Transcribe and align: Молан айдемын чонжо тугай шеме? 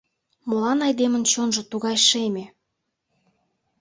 Молан 0.49 0.79
айдемын 0.87 1.23
чонжо 1.31 1.61
тугай 1.71 1.97
шеме? 2.07 2.45